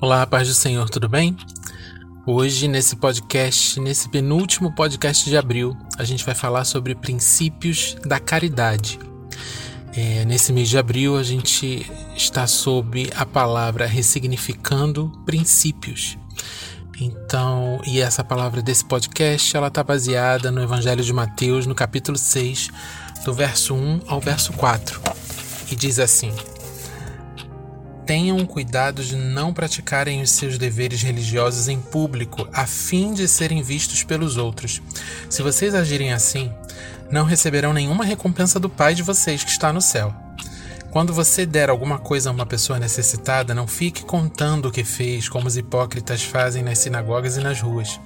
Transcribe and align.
Olá, 0.00 0.24
paz 0.24 0.46
do 0.46 0.54
Senhor, 0.54 0.88
tudo 0.88 1.08
bem? 1.08 1.36
Hoje, 2.24 2.68
nesse 2.68 2.94
podcast, 2.94 3.80
nesse 3.80 4.08
penúltimo 4.08 4.72
podcast 4.72 5.28
de 5.28 5.36
abril, 5.36 5.76
a 5.98 6.04
gente 6.04 6.24
vai 6.24 6.36
falar 6.36 6.64
sobre 6.64 6.94
princípios 6.94 7.96
da 8.06 8.20
caridade. 8.20 8.96
É, 9.96 10.24
nesse 10.24 10.52
mês 10.52 10.68
de 10.68 10.78
abril, 10.78 11.18
a 11.18 11.24
gente 11.24 11.84
está 12.16 12.46
sob 12.46 13.10
a 13.16 13.26
palavra 13.26 13.86
ressignificando 13.86 15.10
princípios. 15.26 16.16
Então, 17.00 17.80
e 17.84 18.00
essa 18.00 18.22
palavra 18.22 18.62
desse 18.62 18.84
podcast, 18.84 19.56
ela 19.56 19.66
está 19.66 19.82
baseada 19.82 20.52
no 20.52 20.62
Evangelho 20.62 21.02
de 21.02 21.12
Mateus, 21.12 21.66
no 21.66 21.74
capítulo 21.74 22.16
6, 22.16 22.70
do 23.24 23.34
verso 23.34 23.74
1 23.74 24.02
ao 24.06 24.20
verso 24.20 24.52
4. 24.52 25.00
E 25.72 25.74
diz 25.74 25.98
assim: 25.98 26.32
tenham 28.08 28.46
cuidado 28.46 29.04
de 29.04 29.14
não 29.14 29.52
praticarem 29.52 30.22
os 30.22 30.30
seus 30.30 30.56
deveres 30.56 31.02
religiosos 31.02 31.68
em 31.68 31.78
público, 31.78 32.48
a 32.54 32.66
fim 32.66 33.12
de 33.12 33.28
serem 33.28 33.62
vistos 33.62 34.02
pelos 34.02 34.38
outros. 34.38 34.80
Se 35.28 35.42
vocês 35.42 35.74
agirem 35.74 36.14
assim, 36.14 36.50
não 37.10 37.26
receberão 37.26 37.74
nenhuma 37.74 38.06
recompensa 38.06 38.58
do 38.58 38.70
Pai 38.70 38.94
de 38.94 39.02
vocês 39.02 39.44
que 39.44 39.50
está 39.50 39.74
no 39.74 39.82
céu. 39.82 40.14
Quando 40.90 41.12
você 41.12 41.44
der 41.44 41.68
alguma 41.68 41.98
coisa 41.98 42.30
a 42.30 42.32
uma 42.32 42.46
pessoa 42.46 42.78
necessitada, 42.78 43.54
não 43.54 43.66
fique 43.66 44.02
contando 44.02 44.68
o 44.68 44.72
que 44.72 44.84
fez, 44.84 45.28
como 45.28 45.46
os 45.46 45.58
hipócritas 45.58 46.22
fazem 46.22 46.62
nas 46.62 46.78
sinagogas 46.78 47.36
e 47.36 47.40
nas 47.40 47.60
ruas. 47.60 48.00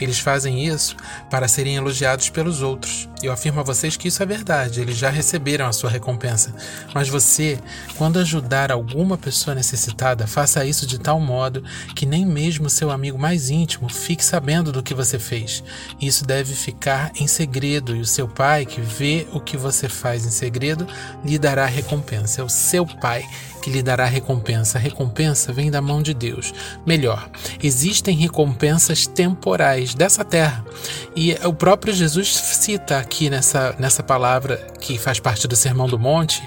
Eles 0.00 0.18
fazem 0.18 0.66
isso 0.66 0.96
para 1.30 1.48
serem 1.48 1.76
elogiados 1.76 2.30
pelos 2.30 2.62
outros. 2.62 3.08
Eu 3.22 3.32
afirmo 3.32 3.60
a 3.60 3.64
vocês 3.64 3.96
que 3.96 4.08
isso 4.08 4.22
é 4.22 4.26
verdade, 4.26 4.80
eles 4.80 4.96
já 4.96 5.10
receberam 5.10 5.66
a 5.66 5.72
sua 5.72 5.90
recompensa. 5.90 6.54
Mas 6.94 7.08
você, 7.08 7.58
quando 7.96 8.18
ajudar 8.18 8.70
alguma 8.70 9.18
pessoa 9.18 9.54
necessitada, 9.54 10.26
faça 10.26 10.64
isso 10.64 10.86
de 10.86 10.98
tal 10.98 11.18
modo 11.18 11.64
que 11.96 12.06
nem 12.06 12.24
mesmo 12.24 12.70
seu 12.70 12.90
amigo 12.90 13.18
mais 13.18 13.50
íntimo 13.50 13.88
fique 13.88 14.24
sabendo 14.24 14.70
do 14.70 14.82
que 14.82 14.94
você 14.94 15.18
fez. 15.18 15.64
Isso 16.00 16.24
deve 16.24 16.54
ficar 16.54 17.10
em 17.16 17.26
segredo, 17.26 17.96
e 17.96 18.00
o 18.00 18.06
seu 18.06 18.28
pai, 18.28 18.64
que 18.64 18.80
vê 18.80 19.26
o 19.32 19.40
que 19.40 19.56
você 19.56 19.88
faz 19.88 20.24
em 20.24 20.30
segredo, 20.30 20.86
lhe 21.24 21.38
dará 21.38 21.66
recompensa. 21.66 22.40
É 22.40 22.44
o 22.44 22.48
seu 22.48 22.86
pai 22.86 23.24
que 23.68 23.74
lhe 23.74 23.82
dará 23.82 24.06
recompensa. 24.06 24.78
A 24.78 24.80
recompensa 24.80 25.52
vem 25.52 25.70
da 25.70 25.80
mão 25.80 26.02
de 26.02 26.14
Deus. 26.14 26.54
Melhor, 26.86 27.30
existem 27.62 28.16
recompensas 28.16 29.06
temporais 29.06 29.94
dessa 29.94 30.24
terra. 30.24 30.64
E 31.14 31.34
o 31.44 31.52
próprio 31.52 31.92
Jesus 31.92 32.34
cita 32.34 32.98
aqui 32.98 33.28
nessa, 33.28 33.76
nessa 33.78 34.02
palavra 34.02 34.56
que 34.80 34.98
faz 34.98 35.20
parte 35.20 35.46
do 35.46 35.54
Sermão 35.54 35.86
do 35.86 35.98
Monte 35.98 36.42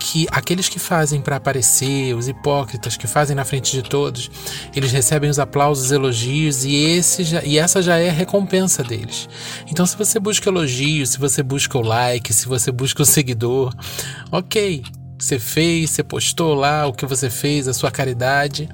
que 0.00 0.26
aqueles 0.30 0.68
que 0.68 0.78
fazem 0.78 1.20
para 1.20 1.36
aparecer, 1.36 2.14
os 2.14 2.28
hipócritas 2.28 2.96
que 2.96 3.06
fazem 3.06 3.34
na 3.34 3.44
frente 3.44 3.72
de 3.72 3.82
todos, 3.82 4.30
eles 4.74 4.92
recebem 4.92 5.30
os 5.30 5.38
aplausos, 5.38 5.92
elogios 5.92 6.64
e, 6.64 6.74
esse 6.74 7.24
já, 7.24 7.42
e 7.42 7.58
essa 7.58 7.80
já 7.80 7.96
é 7.96 8.10
a 8.10 8.12
recompensa 8.12 8.82
deles. 8.82 9.28
Então, 9.70 9.86
se 9.86 9.96
você 9.96 10.18
busca 10.18 10.50
elogios, 10.50 11.10
se 11.10 11.18
você 11.18 11.42
busca 11.42 11.78
o 11.78 11.80
like, 11.80 12.34
se 12.34 12.46
você 12.46 12.70
busca 12.70 13.02
o 13.02 13.06
seguidor, 13.06 13.72
ok, 14.30 14.82
você 15.18 15.38
fez, 15.38 15.90
você 15.90 16.02
postou 16.02 16.54
lá 16.54 16.86
o 16.86 16.92
que 16.92 17.06
você 17.06 17.30
fez, 17.30 17.68
a 17.68 17.72
sua 17.72 17.90
caridade, 17.90 18.68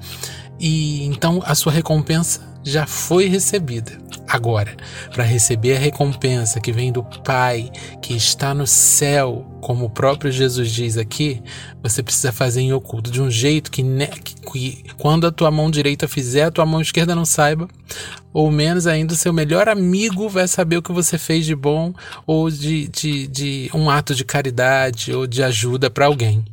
e 0.59 1.05
então 1.05 1.41
a 1.45 1.55
sua 1.55 1.71
recompensa 1.71 2.50
já 2.63 2.85
foi 2.85 3.27
recebida. 3.27 3.99
Agora, 4.27 4.75
para 5.11 5.23
receber 5.23 5.75
a 5.75 5.79
recompensa 5.79 6.61
que 6.61 6.71
vem 6.71 6.91
do 6.91 7.03
Pai, 7.03 7.69
que 8.01 8.15
está 8.15 8.53
no 8.53 8.65
céu, 8.65 9.45
como 9.59 9.85
o 9.85 9.89
próprio 9.89 10.31
Jesus 10.31 10.71
diz 10.71 10.97
aqui, 10.97 11.41
você 11.83 12.01
precisa 12.01 12.31
fazer 12.31 12.61
em 12.61 12.71
oculto, 12.71 13.11
de 13.11 13.21
um 13.21 13.29
jeito 13.29 13.69
que, 13.69 13.83
que, 13.83 14.35
que 14.35 14.83
quando 14.97 15.27
a 15.27 15.31
tua 15.31 15.51
mão 15.51 15.69
direita 15.69 16.07
fizer, 16.07 16.43
a 16.43 16.51
tua 16.51 16.65
mão 16.65 16.79
esquerda 16.79 17.13
não 17.13 17.25
saiba, 17.25 17.67
ou 18.33 18.49
menos 18.49 18.87
ainda, 18.87 19.13
o 19.13 19.17
seu 19.17 19.33
melhor 19.33 19.67
amigo 19.67 20.29
vai 20.29 20.47
saber 20.47 20.77
o 20.77 20.81
que 20.81 20.93
você 20.93 21.17
fez 21.17 21.45
de 21.45 21.55
bom 21.55 21.93
ou 22.25 22.49
de, 22.49 22.87
de, 22.87 23.27
de 23.27 23.69
um 23.73 23.89
ato 23.89 24.15
de 24.15 24.23
caridade 24.23 25.13
ou 25.13 25.27
de 25.27 25.43
ajuda 25.43 25.89
para 25.89 26.05
alguém. 26.05 26.45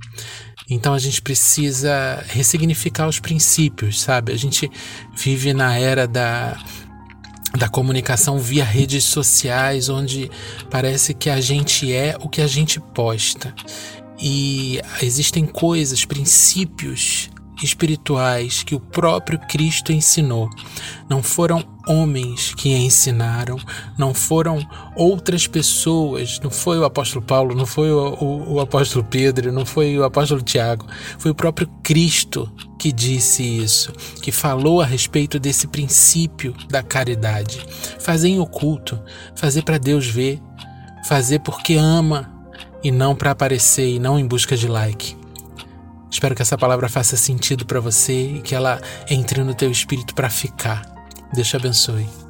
Então 0.69 0.93
a 0.93 0.99
gente 0.99 1.23
precisa 1.23 2.23
ressignificar 2.29 3.09
os 3.09 3.19
princípios, 3.19 4.01
sabe? 4.01 4.33
A 4.33 4.37
gente 4.37 4.71
vive 5.17 5.55
na 5.55 5.79
era 5.79 6.07
da 6.07 6.59
da 7.57 7.67
comunicação 7.67 8.39
via 8.39 8.63
redes 8.63 9.05
sociais, 9.05 9.89
onde 9.89 10.31
parece 10.71 11.15
que 11.15 11.31
a 11.31 11.41
gente 11.41 11.93
é 11.93 12.15
o 12.21 12.29
que 12.29 12.43
a 12.43 12.47
gente 12.47 12.79
posta. 12.79 13.55
E 14.21 14.81
existem 15.01 15.47
coisas, 15.47 16.05
princípios 16.05 17.31
espirituais 17.63 18.63
que 18.63 18.75
o 18.75 18.81
próprio 18.81 19.39
Cristo 19.39 19.93
ensinou. 19.93 20.51
Não 21.09 21.23
foram 21.23 21.65
homens 21.89 22.55
que 22.55 22.71
ensinaram, 22.71 23.59
não 23.97 24.13
foram 24.13 24.65
outras 24.95 25.47
pessoas, 25.47 26.39
não 26.41 26.51
foi 26.51 26.79
o 26.79 26.85
apóstolo 26.85 27.25
Paulo, 27.25 27.55
não 27.55 27.65
foi 27.65 27.91
o, 27.91 28.15
o, 28.15 28.53
o 28.55 28.61
apóstolo 28.61 29.05
Pedro, 29.05 29.51
não 29.51 29.65
foi 29.65 29.99
o 29.99 30.05
apóstolo 30.05 30.43
Tiago, 30.43 30.87
foi 31.19 31.31
o 31.31 31.35
próprio 31.35 31.67
Cristo 31.83 32.53
que 32.79 32.93
disse 32.93 33.43
isso, 33.43 33.93
que 34.23 34.31
falou 34.31 34.81
a 34.81 34.87
respeito 34.87 35.39
desse 35.39 35.67
princípio 35.67 36.55
da 36.69 36.83
caridade. 36.83 37.67
Fazer 37.99 38.29
em 38.29 38.39
oculto, 38.39 39.01
fazer 39.35 39.63
para 39.63 39.79
Deus 39.79 40.07
ver, 40.07 40.41
fazer 41.07 41.41
porque 41.41 41.75
ama 41.75 42.31
e 42.85 42.91
não 42.91 43.17
para 43.17 43.31
aparecer 43.31 43.89
e 43.89 43.99
não 43.99 44.19
em 44.19 44.27
busca 44.27 44.57
de 44.57 44.69
like. 44.69 45.17
Espero 46.11 46.35
que 46.35 46.43
essa 46.43 46.57
palavra 46.57 46.89
faça 46.89 47.17
sentido 47.17 47.67
para 47.67 47.81
você 47.81 48.37
e 48.37 48.41
que 48.41 48.55
ela 48.55 48.81
entre 49.11 49.43
no 49.43 49.55
teu 49.55 49.71
espírito 49.71 50.15
para 50.15 50.31
ficar. 50.31 50.98
Deus 51.33 51.51
te 51.51 51.57
abençoe. 51.57 52.28